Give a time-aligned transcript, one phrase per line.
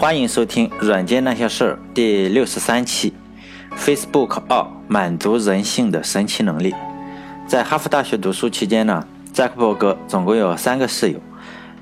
[0.00, 3.12] 欢迎收听《软件那些事儿》第六十三期。
[3.76, 6.74] Facebook 二满足人性的神奇能力。
[7.46, 11.20] 在哈佛大学读书期间呢，扎克伯格总共有三个室友，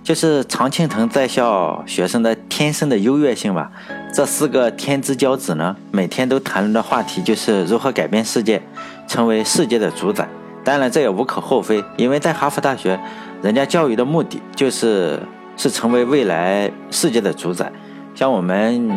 [0.03, 3.71] 就是常青藤在校学生的天生的优越性吧。
[4.13, 8.61] 这四个天之骄子呢，每天都谈论的话题就是如何改变世界，
[9.07, 10.29] 成为世界的主宰。
[10.65, 12.99] 当然，这也无可厚非，因为在哈佛大学，
[13.43, 15.21] 人家教育的目的就是
[15.57, 17.71] 是成为未来世界的主宰。
[18.19, 18.91] 像我们，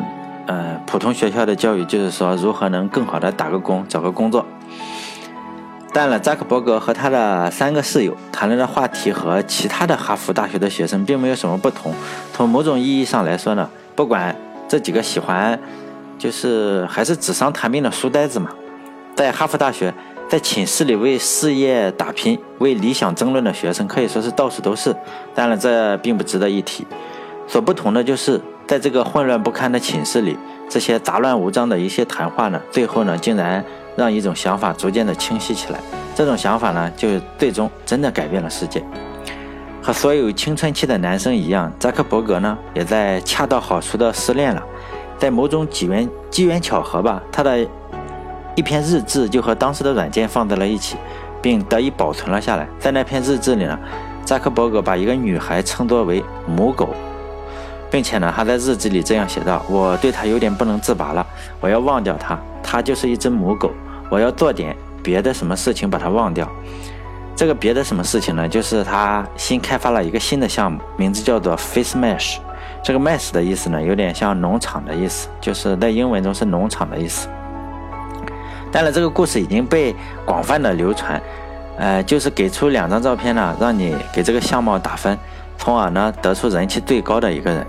[0.48, 4.44] 呃，普通学校的教育就是说如何能更好的打个工，找个工作。
[5.94, 11.94] 但了，扎克伯格和他的三个室友谈论的话题和其他的哈佛大学的学生并没有什么不同。
[12.34, 14.36] 从某种意义上来说呢，不管
[14.68, 15.60] 这几个喜欢，
[16.18, 18.50] 就是还是纸上谈兵的书呆子嘛，
[19.14, 19.94] 在哈佛大学，
[20.28, 24.96] 在寝室里为事业打拼、为理想争论的学生可以说是到处都是。
[25.36, 26.88] 当然，这并不值得一提。
[27.48, 28.42] 所不同的就是。
[28.72, 30.38] 在这个混乱不堪的寝室里，
[30.70, 33.62] 这些杂乱无章的一些谈话呢，最后呢，竟然
[33.98, 35.80] 让一种想法逐渐的清晰起来。
[36.16, 38.82] 这种想法呢，就最终真的改变了世界。
[39.82, 44.64] 和所有青春期的男生一样，扎克伯格呢，也在恰到好处的失恋了。
[45.18, 47.68] 在某种机缘机缘巧合吧，他的
[48.56, 50.96] 一篇日志就和当时的软件放在了一起，
[51.42, 52.66] 并得以保存了下来。
[52.80, 53.78] 在那篇日志里呢，
[54.24, 56.88] 扎克伯格把一个女孩称作为母狗。
[57.92, 61.24] 并且呢，他在日记里这样写道：“我对他有点不能自拔了，
[61.60, 63.70] 我要忘掉他，他就是一只母狗。
[64.10, 66.50] 我要做点别的什么事情把它忘掉。
[67.36, 68.48] 这个别的什么事情呢？
[68.48, 72.38] 就是他新开发了一个新的项目，名字叫做 Face Mesh。
[72.84, 77.28] 这个 Mesh 的意思呢，有点像农场的意思，就是在英文中是农场的意思。
[78.72, 79.94] 当然，这个故事已经被
[80.26, 81.22] 广泛的流传，
[81.78, 85.18] 呃，就是给出两张照片呢，让你给这个相貌打分，
[85.58, 87.68] 从而呢得出人气最高的一个人。”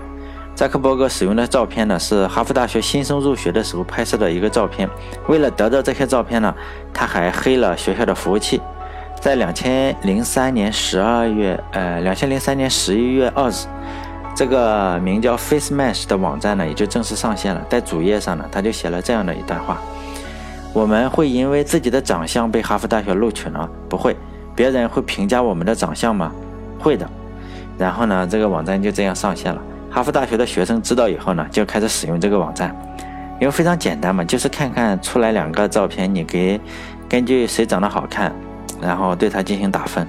[0.55, 4.87] 扎克伯格使用的照片呢，是哈佛大学新生入学的时候拍摄的一个照片。
[5.27, 6.53] 为了得到这些照片呢，
[6.93, 8.61] 他还黑了学校的服务器。
[9.19, 13.53] 在两千零三年十二月，呃，两千零三年十一月二日，
[14.35, 17.65] 这个名叫 Face Mesh 的网站呢，也就正式上线了。
[17.69, 19.81] 在主页上呢，他就写了这样的一段话：
[20.71, 23.67] 我们会因为自己的长相被哈佛大学录取吗？
[23.89, 24.15] 不会。
[24.55, 26.31] 别人会评价我们的长相吗？
[26.77, 27.09] 会的。
[27.77, 29.59] 然后呢，这个网站就这样上线了。
[29.93, 32.75] 哈佛大学的学生知道以后呢，就开始使用这个网站，
[33.39, 36.59] 因为非常简单嘛，就是看看出来两个照片，你给
[37.07, 38.33] 根据谁长得好看，
[38.81, 40.07] 然后对他进行打分。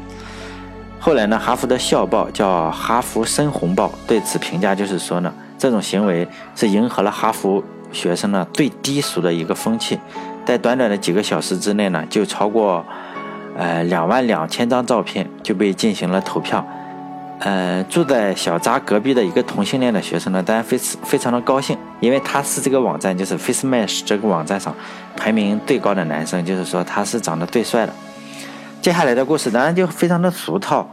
[0.99, 7.63] 后来呢，哈佛的校报叫《哈佛深红报》，对此评价就是说呢，这种行为是迎合了哈佛
[7.93, 10.01] 学生呢最低俗的一个风气，
[10.47, 12.83] 在短短的几个小时之内呢，就超过
[13.55, 16.67] 呃两万两千张照片就被进行了投票。
[17.41, 24.75] 呃，住在小扎隔壁的一个同性恋的学生呢，当然非非常的高兴，因为他是这个网站，就是 Face Mesh 这个网站上
[25.17, 27.93] 排名最高的男生，就是说他是长得最帅的。
[28.81, 30.89] 接下来的故事当然就非常的俗套，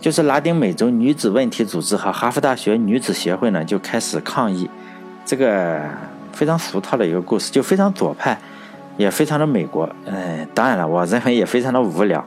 [0.00, 4.68] 就是拉丁美洲女子问题组织和哈佛大学女子协会呢就开始抗议，
[5.24, 5.82] 这个
[6.32, 8.36] 非常俗套的一个故事，就非常左派，
[8.96, 9.88] 也非常的美国。
[10.06, 12.24] 嗯，当然了，我认为也非常的无聊。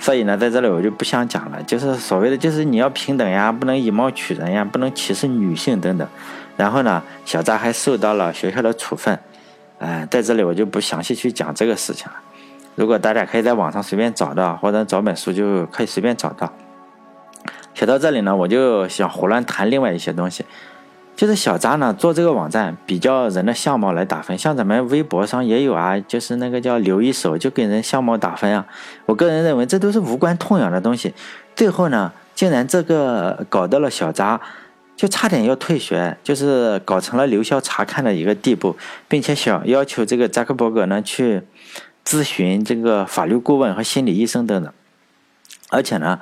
[0.00, 6.06] 所以呢，在这里我就不想讲了，就是所谓的，就是你要平等呀，不能以貌取人呀，不能歧视女性等等。
[6.56, 9.18] 然后呢，小扎还受到了学校的处分，
[9.78, 12.14] 哎，在这里我就不详细去讲这个事情了。
[12.76, 16.52] 如果大家可以在网上随便找到，或者找本书就可以随便找到。
[17.74, 20.44] 写到这里呢，我就想胡乱谈另外一些东西。
[21.18, 28.64] 就是小扎呢做这个网站比较人的相貌来打分，像咱们微博上也有啊，就是那个叫留一手就给人相貌打分啊。
[29.04, 31.12] 我个人认为这都是无关痛痒的东西。
[31.56, 34.40] 最后呢，竟然这个搞到了小扎，
[34.94, 38.76] 就差点要退学，就是搞成了留校察看的一个地步，
[39.08, 41.42] 并且想要求这个扎克伯格呢去
[42.04, 44.72] 咨询这个法律顾问和心理医生等等，
[45.70, 46.20] 而且呢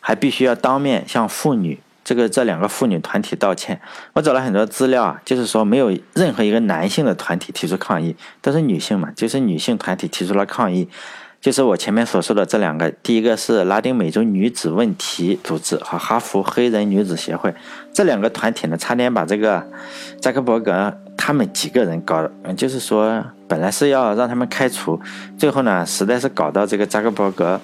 [0.00, 1.80] 还必须要当面向妇女。
[2.12, 3.80] 这个这两个妇女团体道歉，
[4.12, 10.86] 我找了很多资料啊，就是说没有任何一个男性的团体提出抗议，都是女性嘛，就是女性团体提出了抗议，
[11.40, 17.54] 就是我前面所说的这两个，第一个是拉丁美洲女子问题组织和哈佛黑人女子协会，
[17.94, 19.66] 这两个团体呢，差点把这个
[20.20, 25.00] 扎克伯格他们几个人搞，就是说本来是要让他们开除，
[25.38, 27.58] 最后呢，实在是搞到这个扎克伯格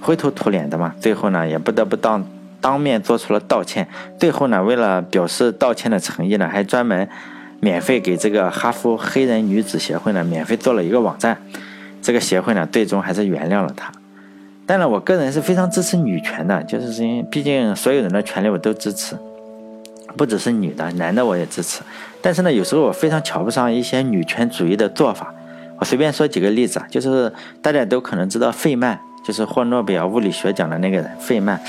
[0.00, 2.24] 灰头土脸的嘛，最后呢，也不得不当。
[2.60, 3.86] 当面做出了道歉，
[4.18, 7.08] 最后呢，为了表示道歉的诚意呢，还专门
[7.60, 11.38] 免费给这个哈佛黑人女子协会呢免费做了一个网站。
[12.00, 13.92] 这个协会呢，最终还是原谅了他。
[14.66, 19.16] 当然，我个人是非常支持女权的，就是因为毕竟所有人的权利我都支持。
[20.16, 21.80] 不只是女的，男的我也支持。
[22.20, 25.34] 但是呢，有时候我非常瞧不上一些女权主义的做法。
[25.78, 27.32] 我随便说几个例子啊，就是
[27.62, 31.60] 大家都可能知道费曼，就是获诺贝尔物理学奖的那个人，费曼。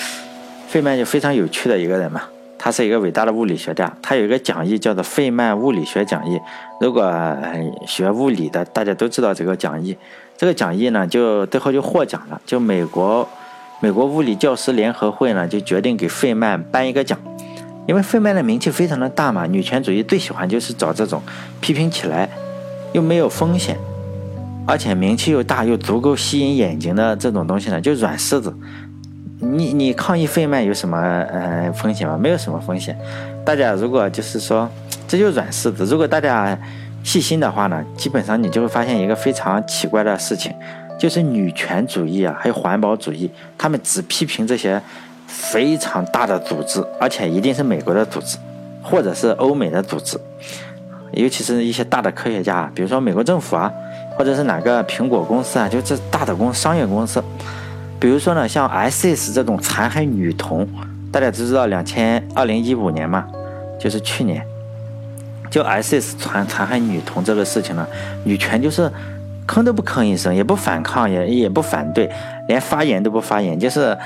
[0.69, 2.21] 费曼就非常有趣的一个人嘛，
[2.59, 6.39] 他是一个伟大的物理学家，他有一个讲义叫做费曼物理学讲义。
[6.79, 7.11] 如果
[7.87, 9.97] 学物理的，大家都知道这个讲义。
[10.37, 13.27] 这个讲义呢，就最后就获奖了，就美国
[13.79, 17.17] 美国物理教师联合会呢，就决定给费曼颁一个奖，
[17.87, 21.19] 因为费曼的名气非常的大嘛，女权主义最喜欢就是找这种
[21.59, 22.29] 批评起来
[22.93, 23.75] 又没有风险，
[24.67, 28.53] 而且名气又大又足够吸引眼睛的这种东西呢，就软柿子。
[29.41, 32.17] 你你抗议费曼有什么呃风险吗？
[32.17, 32.97] 没有什么风险。
[33.45, 34.69] 大家如果就是说，
[35.07, 35.85] 这就是软柿子。
[35.85, 36.57] 如果大家
[37.03, 40.53] 细心的话呢，基本上你就会发现一个非常奇怪的事情，
[40.97, 44.81] 就是女权主义啊，还有环保主义，他们只批评这些
[45.25, 48.37] 非常大的组织，而且一定是美国的组织，
[48.83, 50.19] 或者是欧美的组织，
[51.13, 53.71] 尤其是一些大的科学家，比如说美国政府啊，
[54.17, 57.23] 或者是哪个苹果公司啊，就这大的公商业公司。
[57.99, 59.33] 比如说呢，像 S.S.
[59.33, 60.65] 这种残害女童，
[61.11, 63.27] 大家都知道，两千二零一五年嘛，
[63.77, 64.41] 就是去年，
[65.49, 66.15] 就 S.S.
[66.17, 67.85] 残残害女童这个事情呢，
[68.23, 68.89] 女权就是
[69.45, 72.09] 吭都不吭一声，也不反抗，也也不反对，
[72.47, 73.97] 连发言都不发言，就是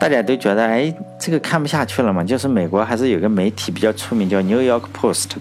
[0.00, 2.24] 大家都觉得，哎，这个看不下去了嘛。
[2.24, 5.32] 就是美国还是有个媒体比较出名，叫 New York Post，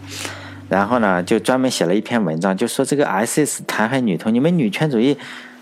[0.68, 3.64] 然后呢，就专门写了一篇文章，就说这个 S.S.
[3.66, 5.18] 残害女童，你们女权主义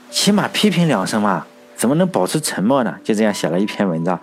[0.09, 1.45] 起码批评两声嘛。
[1.81, 2.95] 怎么能保持沉默呢？
[3.03, 4.19] 就这样写了一篇文章，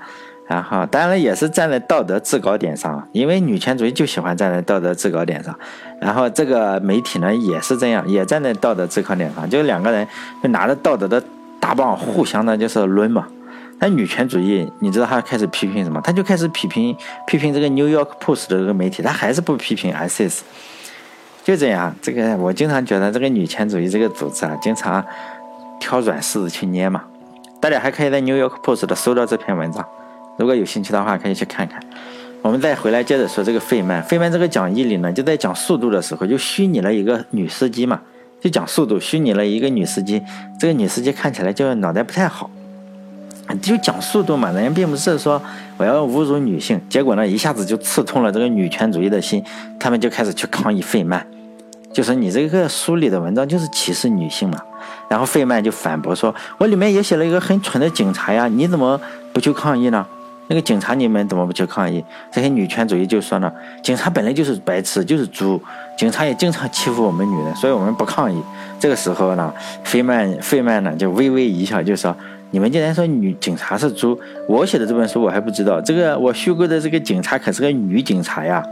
[0.46, 5.52] 然后当然也是站在道德制高点上，因为女权主义就喜欢站在道德制高点上。
[6.00, 10.06] 然后这个媒体呢也是这样，也站在道德制高点上，就两个人
[10.40, 11.20] 就拿着道德的
[11.58, 13.26] 大棒互相的就是抡嘛。
[13.80, 16.00] 那女权主义，你知道他开始批评什么？
[16.00, 16.96] 他就开始批评
[17.26, 20.42] 批评这个 New York Post 的这个媒体，他还是不批评 ISIS。
[21.42, 25.04] 就这样，这个我经常觉得这个女权主义这个组织啊，经常
[25.80, 27.02] 挑软柿子去捏嘛。
[27.60, 29.84] 大家还可以在 New York Post 的搜到这篇文章，
[30.36, 31.80] 如果有兴趣的话，可以去看看。
[32.40, 38.00] 我们再回来接着说这个费曼，费曼这个讲义里呢，就在讲速度的时候，就虚拟了一个女司机嘛，
[38.40, 40.22] 就讲速度，虚拟了一个女司机。
[40.58, 42.48] 这个女司机看起来就脑袋不太好，
[43.60, 45.42] 就讲速度嘛，人家并不是说
[45.78, 49.44] 我要侮辱女性，结果呢，一下子就刺痛了这个女权主义的心，
[49.80, 51.26] 他们就开始去抗议费曼，
[51.92, 54.60] 就说你这个书里的文章就是歧视女性嘛。
[55.08, 59.00] 然后费曼就反驳说：“我里面也写了一个很蠢的警察呀，你怎么
[59.32, 60.06] 不去抗议呢？
[60.48, 63.52] 那个警察你们怎么不去抗议？”这些女权主义就说呢
[63.82, 65.60] ：“警察本来就是白痴，就是猪，
[65.96, 68.42] 警察也经常欺负我们女人，所以我们不抗议。”
[68.78, 69.52] 这个时候呢，
[69.82, 72.14] 费曼费曼呢就微微一笑，就说
[72.52, 74.18] ：“你们竟然说女警察是猪？
[74.46, 78.62] 我写的这本书我还不知道，这个我虚构的这个警察可是个女警察呀！”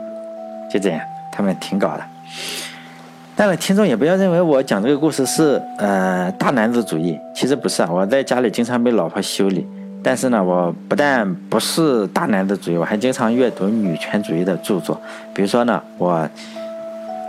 [0.73, 1.01] 就这样，
[1.33, 2.05] 他们挺搞的。
[3.39, 7.89] 但是听众也不要认为我讲这个故事是呃大男子主义，其实不是啊。
[7.93, 9.67] 我在家里经常被老婆修理，
[10.03, 14.99] 但是呢，我不但不是大男子主义，我还经常阅读女权主义的著作。
[15.35, 16.27] 比如说呢，我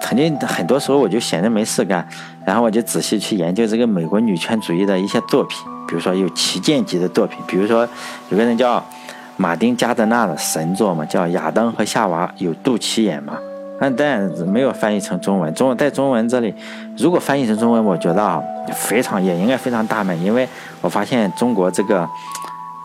[0.01, 2.07] 曾经很多时候我就闲着没事干，
[2.45, 5.60] 然后我就仔细去研究这个美国女权主义的一些作品。
[5.89, 7.86] 比如说有旗舰级的作品，比如说
[8.30, 8.81] 有个人叫
[9.36, 13.38] 马丁加德纳的神作嘛，叫《亚当和夏娃有肚脐眼吗》。
[13.79, 16.53] 但但没有翻译成中文，中文在中文这里，
[16.98, 18.41] 如果翻译成中文，我觉得啊，
[18.74, 20.48] 非常也应该非常大卖，因为
[20.81, 22.07] 我发现中国这个，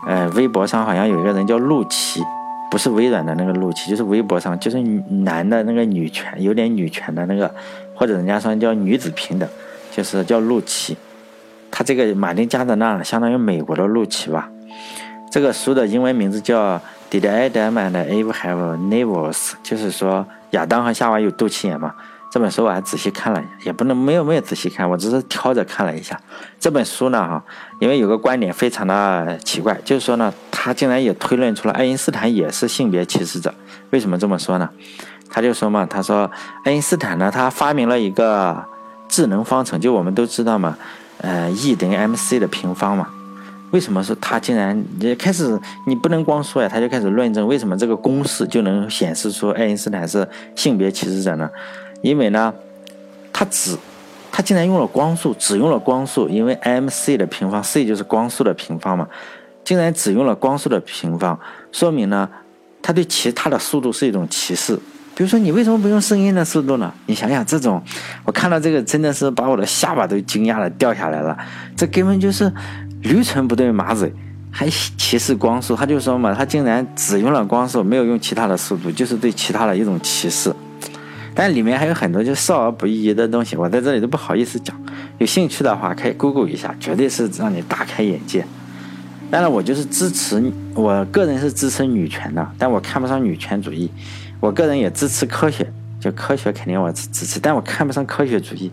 [0.07, 2.21] 呃，微博上好像有一个人叫陆琪，
[2.69, 4.79] 不是微软的那个陆琪，就是微博上就是
[5.23, 7.49] 男的那个女权，有点女权的那个，
[7.95, 9.49] 或者人家说叫女子平等，
[9.91, 10.95] 就是叫陆琪，
[11.71, 14.47] 他这个马丁加德纳相当于美国的陆琪吧，
[15.31, 16.79] 这个书的英文名字叫
[17.13, 19.51] Did Adam and Eve Have Navels？
[19.61, 20.25] 就是说。
[20.53, 21.93] 亚当和夏娃有肚脐眼吗？
[22.31, 26.19] 这本书我还仔细看了，也不能没有没有仔细看，我只是挑着看了一下。
[26.59, 27.43] 这本书呢，哈，
[27.79, 33.53] 因为有个观点非常的奇怪，就是说呢，他竟然也推论出了爱因斯坦也是性别歧视者。
[33.89, 34.69] 为什么这么说呢？
[35.29, 36.29] 他就说嘛，他说
[36.65, 38.63] 爱因斯坦呢，他发明了一个
[39.07, 40.77] 智能方程，就我们都知道嘛，
[41.17, 43.07] 呃，E 等于 mc 的平方嘛。
[43.73, 45.59] 为什么是他竟然也开始？
[45.87, 51.49] 你不能光说呀，他就开始论证为什么这个公式就能显示出爱因斯坦是性别歧视者呢？
[52.03, 52.53] 因为呢，
[53.33, 53.75] 他只
[54.31, 59.07] 他竟然用了光速，只用了光速，因为 m c 的平方，c 就是光速的平方嘛，
[59.63, 61.39] 竟然只用了光速的平方，
[61.71, 62.29] 说明呢，
[62.79, 64.75] 他对其他的速度是一种歧视。
[65.15, 66.93] 比如说，你为什么不用声音的速度呢？
[67.07, 67.81] 你想想，这种
[68.23, 71.35] 我看到这个真的是把我的下巴都惊讶的掉下来了，
[71.75, 72.53] 这根本就是。
[73.03, 74.11] 驴唇不对马嘴，
[74.49, 80.53] 还歧视光速，他就说嘛，他竟然只用了光速，没有用其他的速度，就是对其他的一种歧视。
[81.35, 84.75] 但里面还有很多就少儿不宜的东西，我在这里都不好意思讲。
[85.17, 88.45] 有兴趣的话可以 Google 一下，绝对是让你大开眼界。
[89.31, 90.43] 当然，我就是支持，
[90.75, 93.89] 我个人是支持女权的，但我看不上女权主义。
[94.39, 95.65] 我个人也支持科学，
[95.99, 98.71] 就科学肯定我支持，但我看不上科学主义。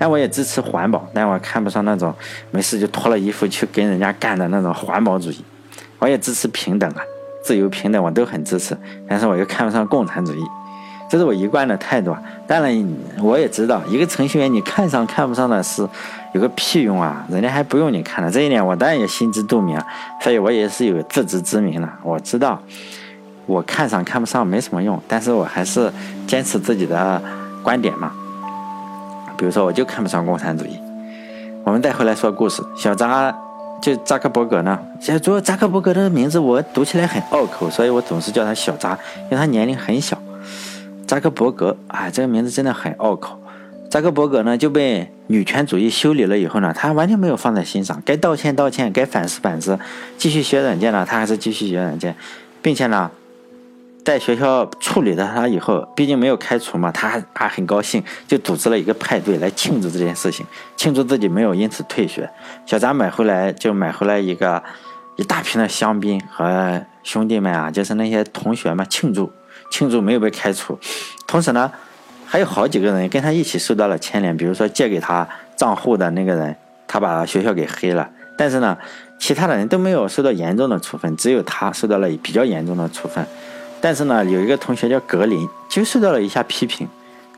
[0.00, 2.14] 但我也支持环保，但我看不上那种
[2.50, 5.44] 没事就脱了衣服去跟人家干的那种环保主义。
[5.98, 7.02] 我也支持平等啊，
[7.44, 8.74] 自由平等我都很支持，
[9.06, 10.42] 但是我又看不上共产主义。
[11.10, 12.22] 这是我一贯的态度啊！
[12.46, 15.86] 当然，我也知道一个程序员你看上看不上的是
[16.32, 17.26] 有个屁用啊！
[17.28, 19.76] 人家还不用你看呢，这一点我当然也心知肚明，
[20.22, 21.88] 所以我也是有自知之明的。
[22.04, 22.62] 我知道
[23.44, 25.92] 我看上看不上没什么用，但是我还是
[26.28, 27.20] 坚持自己的
[27.64, 28.12] 观点嘛。
[29.40, 30.78] 比如说，我就看不上共产主义。
[31.64, 33.34] 我们再回来说故事，小扎
[33.80, 40.18] 就扎克伯格呢，现在主要扎克伯格的名字我读起来很拗口，所以我总是叫他小扎，因为他年龄很小。
[41.06, 43.40] 扎克伯格哎，这个名字真的很拗口。
[43.88, 49.78] 扎克伯格呢就被女权主义修理了以后呢，他完全没有放在心上，该道歉道歉，该反思反思，
[50.18, 52.14] 继续学软件呢，他还是继续学软件，
[52.60, 53.10] 并且呢，
[54.04, 60.44] 在学校处理了他以后，毕竟没有开除嘛，他还很高兴，就组织了一个派对来庆祝这件事情，
[60.76, 62.28] 庆祝自己没有因此退学。
[62.66, 64.62] 小扎买回来就买回来一个
[65.16, 69.30] 一大瓶的香槟，和兄弟们啊，就是那些同学们庆祝。
[69.70, 70.76] 庆祝没有被开除，
[71.28, 71.70] 同时呢，
[72.26, 74.36] 还有好几个人跟他一起受到了牵连。
[74.36, 76.56] 比如说借给他账户的那个人，
[76.88, 78.10] 他把学校给黑了。
[78.36, 78.76] 但是呢，
[79.20, 83.24] 其他的人都没有受到严重的处分，只有他受到了比较严重的处分。
[83.80, 86.88] 但是呢，有一个同学叫格林，就受到了一下批评，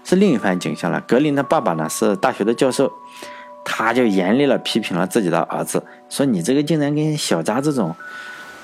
[0.04, 1.00] 是另一番景象了。
[1.02, 2.92] 格林的爸爸呢是大学的教授，
[3.64, 7.94] 他就严厉了批评了自己的儿子，说你这个竟然跟小扎这种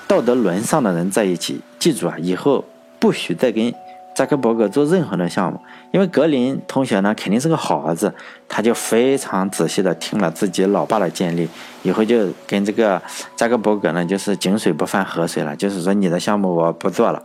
[0.07, 2.65] 道德沦丧的人在一起，记住啊，以后。
[3.01, 3.73] 不许再跟
[4.19, 5.57] 扎克伯格做任何的项目，
[5.91, 8.13] 因为格林同学呢肯定是个好儿子，
[8.49, 11.47] 他就非常仔细的听了自己老爸的建议，
[11.83, 13.01] 以后就跟这个
[13.37, 17.23] 扎克伯格呢就是井水不犯河水了，就是说你的项目我不做了，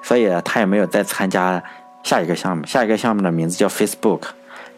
[0.00, 1.62] 所以他也没有再参加
[2.02, 4.22] 下一个项目，下一个项目的名字叫 Facebook，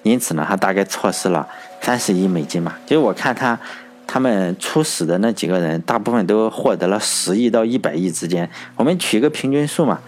[0.02, 1.46] 因此呢他大概错失了
[1.80, 3.56] 三十亿美金嘛，就是我看他。
[4.04, 8.46] 他们初始的那几个人，大部分都获得了十亿到一百亿之间。
[8.76, 9.98] 我们取一个平均数嘛，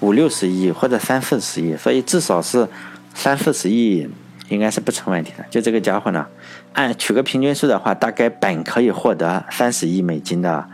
[0.00, 2.68] 五六十亿或者三四十亿，所以至少是
[3.14, 4.08] 三四十亿
[4.48, 5.44] 应该是不成问题的。
[5.50, 6.26] 就这个家伙呢，
[6.72, 10.64] 按取个平均数的话，大概本可以获得三十亿美金的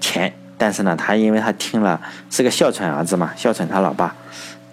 [0.00, 4.14] 钱，但是呢，他因为他听了是个哮喘儿子嘛，哮喘他老爸，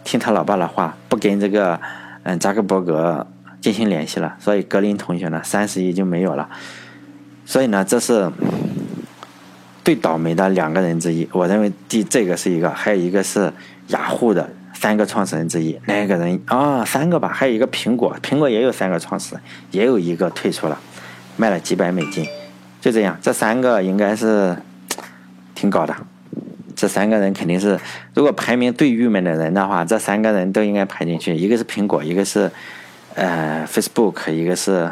[0.03, 1.79] 听他老爸的话，不跟这个
[2.23, 3.25] 嗯扎克伯格
[3.61, 6.49] 进行联系了，所以格林同学呢，三十亿就没有了。
[7.45, 8.31] 所以呢，这是
[9.89, 11.27] 最倒霉的两个人之一。
[11.31, 13.51] 我认为第这个是一个，还有一个是
[13.87, 15.75] 雅虎的三个创始人之一。
[15.87, 19.41] 那个人啊，三个吧，还有一个苹果，苹果也有三个创始人，
[19.71, 20.79] 也有一个退出了，
[21.37, 22.23] 卖了几百美金。
[22.79, 24.55] 就这样，这三个应该是
[25.55, 25.95] 挺高的。
[26.75, 27.79] 这三个人肯定是，
[28.13, 31.35] 如果排名最郁闷的人的话，这三个人都应该排进去。
[31.35, 32.51] 一个是苹果，一个是
[33.15, 34.91] 呃 Facebook，一个是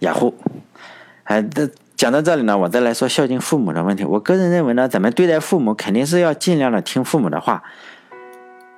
[0.00, 0.34] 雅虎。
[1.22, 1.70] 哎，这。
[2.02, 4.02] 讲到这里呢，我再来说孝敬父母的问题。
[4.04, 7.62] 我个人认为呢，咱们对待父母肯定是要尽量的听父母的话。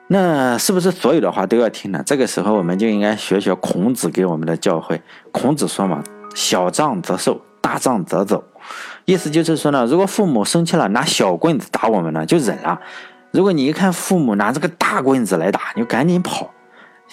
[0.08, 2.02] 那是不是所有的话都要听呢？
[2.04, 5.00] 这个时候我们就应该学学孔子给我们的教诲。
[5.32, 6.04] 孔子说嘛
[6.36, 8.44] ：“小杖则受，大杖则走。”
[9.06, 12.78] 意思就是说呢，如果父母生气了，拿小棍子打我们呢，就忍了；
[13.30, 16.50] 如果你一看父母拿这个大棍子来打，你就赶紧跑。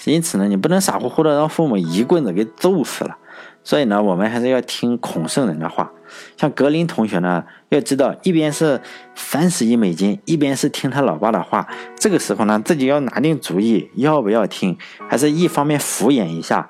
[0.03, 3.15] 因此呢，你不能傻乎乎的让父母一棍子给揍死了。
[3.63, 5.91] 所以呢，我们还是要听孔圣人的话。
[6.35, 8.81] 像格林同学呢，要知道一边是
[9.15, 11.67] 三十亿美金，一边是听他老爸的话。
[11.95, 14.77] 这个时候呢，自己要拿定主意，要不要听，
[15.09, 16.69] 还是一方面敷衍一下，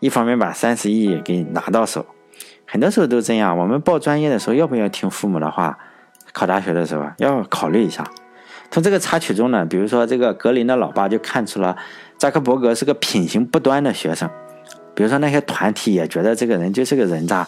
[0.00, 2.06] 一方面把三十亿给拿到手。
[2.66, 3.58] 很多时候都这样。
[3.58, 5.78] 我们报专业的时候，要不要听父母的话？
[6.32, 8.04] 考大学的时候要考虑一下。
[8.70, 11.76] 从这个插曲中呢，比如说这个格林的老爸就看出了
[12.18, 14.28] 扎克伯格是个品行不端的学生。
[14.98, 17.46] 比如说那些团体也觉得这个人就是个人渣，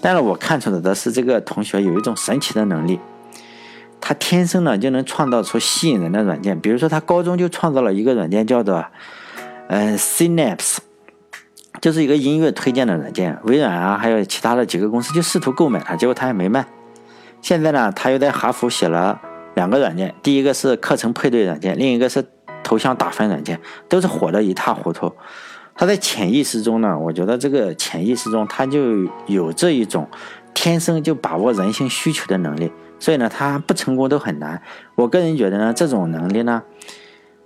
[0.00, 3.00] 但是我看出来的是这个同学有一种神奇的能力，
[4.00, 6.60] 他天生呢就能创造出吸引人的软件。
[6.60, 8.84] 比如说他高中就创造了一个软件叫做，
[9.66, 10.76] 呃，Synapse，
[11.80, 13.36] 就是一个音乐推荐的软件。
[13.42, 16.64] 微软啊还有其他的几个公司就试图购买它，结果他也没卖。
[17.42, 19.20] 现在呢他又在哈佛写了
[19.56, 22.24] 两个软件，第一个是课程配对软件，另一个是
[22.62, 23.58] 头像打分软件，
[23.88, 25.12] 都是火得一塌糊涂。
[25.74, 30.08] 他在潜意识中呢，我觉得这个潜意识中他就有这一种
[30.54, 34.62] 天生就把握人性需求的能力，所以呢，他不成功都很难。
[34.94, 36.62] 我个人觉得呢，这种能力呢，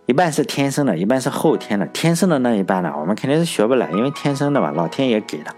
[0.07, 1.87] 一半是天生的，一半是后天的。
[1.87, 5.55] 天生的那一半呢，我们肯定是学不来，因为天生的吧，老天爷给的。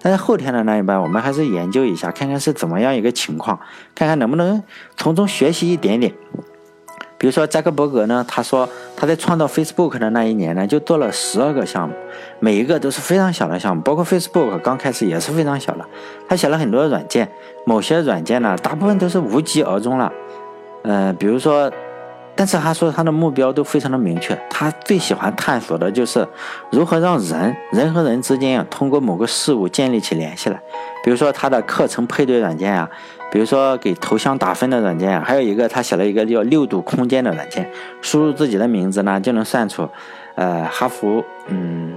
[0.00, 3.58] 但是后天的那一半，我们还是研究一下，看看是怎么样一个情况，
[3.94, 4.62] 看看能不能
[4.96, 6.12] 从中学习一点点。
[7.22, 11.94] 比如说扎克伯格呢，他说他在创造 Facebook 的那一年呢，就做了十二个项目，
[12.40, 15.84] 每一个都是非常小的项目，包括 Facebook 刚开始也是非常小的。
[16.28, 17.30] 他写了很多软件，
[17.64, 20.12] 某些软件呢，大部分都是无疾而终了。
[20.82, 21.70] 呃，比如说。
[22.34, 26.26] 但是他说他的目标都非常的明确，他最喜欢探索的就是
[26.70, 30.58] 如何让人人和人之间啊通过某个事物建立起联系来。
[31.04, 32.88] 比如说他的课程配对软件啊，
[33.32, 37.66] 比如说给头像打分的软件，还有一个他写了一个叫六度空间的软件，
[38.02, 39.88] 输入自己的名字呢就能算出，
[40.34, 41.94] 呃，哈佛，嗯，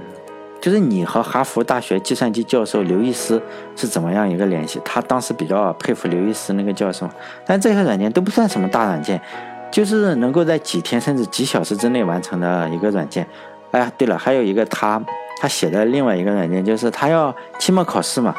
[0.62, 3.40] 就是你和哈佛大学计算机教授刘易斯
[3.76, 4.80] 是怎么样一个联系。
[4.82, 7.06] 他当时比较佩服刘易斯那个教授，
[7.44, 9.20] 但这些软件都不算什么大软件。
[9.68, 13.26] 就是能够在几天甚至几小时之内完成的一个软件。
[13.72, 15.04] 哎呀，对了，还有一个他
[15.40, 18.32] 他写的另外一个软件，就是他要期末考试嘛，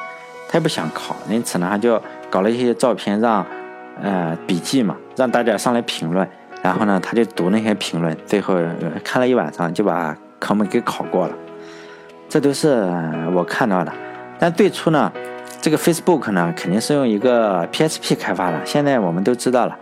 [0.48, 3.46] 他也不想考，因此呢，他就搞了一些照片，让
[4.02, 6.28] 呃笔记嘛，让大家上来评论，
[6.62, 8.56] 然后呢，他就读那些评论，最后
[9.04, 11.36] 看了一晚上就把科目给考过了。
[12.30, 12.88] 这都是
[13.34, 13.94] 我看到的。
[14.38, 15.12] 但最初呢，
[15.62, 19.78] 这个 Facebook 呢，肯定是用一个 PSP 开发的，现在我们都知道了。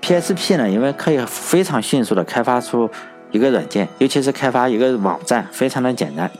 [0.00, 2.90] PSP 呢，因为可以非常迅速的开发出
[3.30, 6.30] 一个软件，尤其是开发一个网站，非常的简单，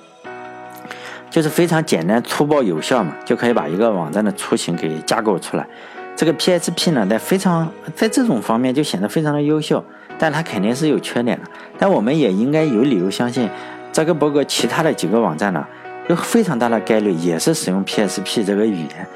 [1.33, 5.67] 就是非常简单、粗暴、有效嘛，就可以把一个网站的雏形给架构出来。
[6.15, 9.83] 这个 PSP 呢，在非常在这种方面就显得非常的优秀，
[10.19, 11.49] 但它肯定是有缺点的。
[11.79, 13.49] 但我们也应该有理由相信，
[13.91, 15.67] 扎克伯格其他的几个网站呢，
[16.09, 19.07] 有非常大的概率也是使用 PSP 这个语言。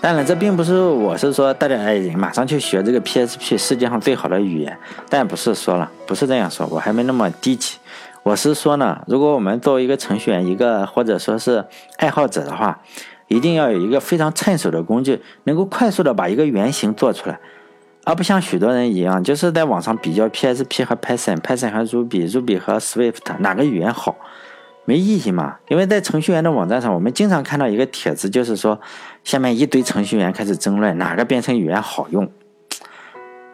[0.00, 4.76] 当然，这并不是我是说大家哎马上去学这个 PSP 世界上最好的语言，
[5.08, 7.76] 但不是说了，不是这样说，我还没那么低级。
[8.24, 11.66] 我是说呢，如果我们作为一个程序员，一个或者说是
[11.98, 12.80] 爱好者的话，
[13.28, 17.38] 一定要有一个非常趁手的工具，能够快速的把一个原型做出来，
[18.04, 24.16] 而不像许多人一样，就是在网上比较 PSP 和 Python，Python 和 Ruby，Ruby 和 Swift 哪个语言好。
[24.86, 25.56] 没意义嘛？
[25.68, 28.80] 因为在程序员的网站上，我们经常看到一个帖子，就是说
[29.22, 32.30] 下面一堆程序员开始争论哪个编程语言好用。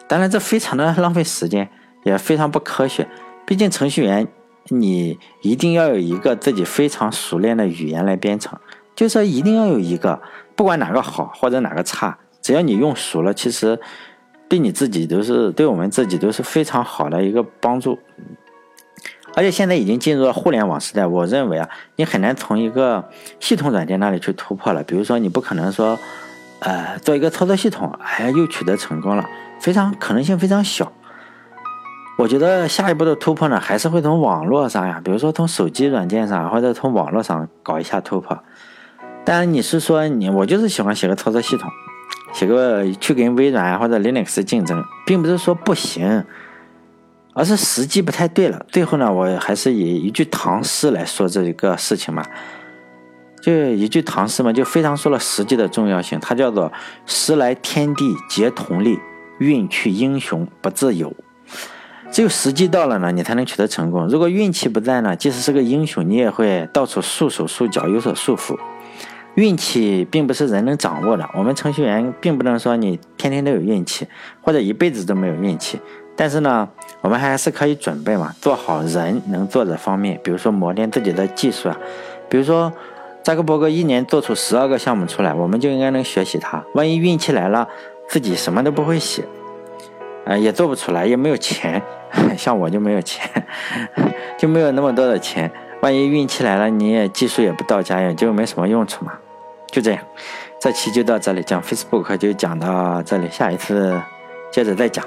[0.07, 1.69] 当然，这非常的浪费时间，
[2.03, 3.07] 也非常不科学。
[3.45, 4.27] 毕竟程序员，
[4.67, 8.57] 你一定要有一个自己非常熟练的语言来编程，
[8.95, 10.21] 就是说一定要有一个，
[10.55, 13.79] 不管哪个好或者哪个差，只要你用熟了，其实
[14.47, 17.99] 对你自己都是对我们自己都是非常好的一个帮助。
[19.33, 24.83] 而且现在已经进入了互联网时代，我认为啊，你很难从一个系统软件那里去突破了。
[24.83, 25.97] 比如说，你不可能说，
[26.59, 29.25] 呃，做一个操作系统，哎，又取得成功了，
[29.61, 30.91] 非常可能性非常小。
[32.21, 38.37] 我觉得下一步的突破呢，还是会从网络上呀，比如说从手机软件上，或者从网络上搞一下突破。
[39.25, 41.67] 当然，你是说你我就是喜欢写个操作系统，
[42.31, 46.23] 写个去跟微软或者 Linux 竞争，并不是说不行。
[47.33, 48.63] 而是时机不太对了。
[48.69, 52.23] 最后呢，我还是以一句唐诗来说这一个事情吧。
[53.41, 56.19] 就一句唐诗嘛，就非常说了时机的重要性。
[56.19, 56.71] 它叫做
[57.07, 58.99] “时来天地皆同力，
[59.39, 61.11] 运去英雄不自由”。
[62.11, 64.05] 只有时机到了呢，你才能取得成功。
[64.09, 68.57] 如果运气不在呢，即使是个英雄，你也会到处束手束脚，有所束缚。
[69.35, 71.25] 运气并不是人能掌握的。
[71.33, 74.05] 我们程序员并不能说你天天都有运气，
[74.41, 75.79] 或者一辈子都没有运气。
[76.17, 76.67] 但是呢，
[76.99, 81.77] 我们还是可以准备嘛，做好人能做的方面，比如说磨练自己的技术啊，
[82.29, 82.73] 比如说
[83.23, 86.61] 扎克伯格一年做出十二个项目出来，我们就应该能学习他。
[86.73, 87.65] 万一运气来了，
[88.09, 89.23] 自己什么都不会写，
[90.25, 91.81] 呃，也做不出来，也没有钱，
[92.37, 93.29] 像我就没有钱，
[94.37, 95.51] 就没有那么多的钱。
[95.81, 99.13] 万一运气来了，你也技术也不到家，也就没什么用处嘛。
[99.71, 100.03] 就这样，
[100.59, 103.99] 这期就到这里，讲 Facebook 就讲到这里，下一次
[104.51, 105.03] 接着再讲。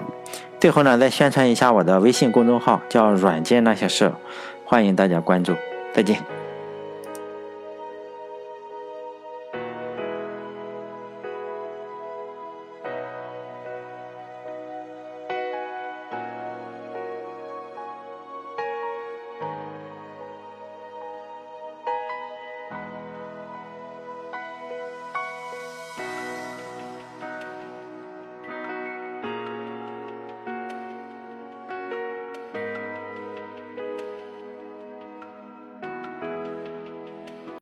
[0.59, 4.11] 最后呢，再宣传一下我的微信公众号，叫“软件那些事”，
[4.65, 5.55] 欢迎大家关注。
[5.93, 6.44] 再见。